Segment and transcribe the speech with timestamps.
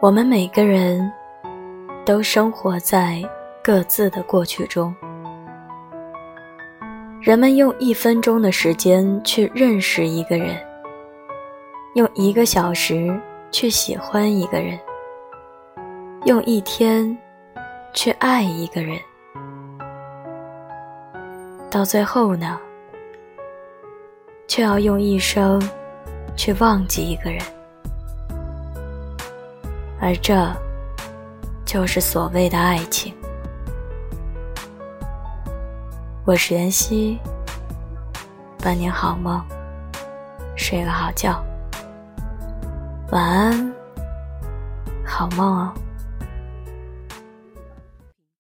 [0.00, 1.12] 我们每个人
[2.06, 3.20] 都生活在
[3.64, 4.94] 各自的过去中。
[7.20, 10.56] 人们用一分钟的时间去认识一个人，
[11.96, 13.20] 用一个小时
[13.50, 14.78] 去喜欢一个人，
[16.26, 17.18] 用一天
[17.92, 18.96] 去爱一个人，
[21.68, 22.56] 到最后呢，
[24.46, 25.60] 却要用一生
[26.36, 27.42] 去忘记一个人。
[30.00, 30.52] 而这，
[31.64, 33.12] 就是所谓的爱情。
[36.24, 37.18] 我是妍希，
[38.58, 39.42] 伴您好梦，
[40.56, 41.42] 睡个好觉，
[43.10, 43.72] 晚安，
[45.04, 45.72] 好梦哦。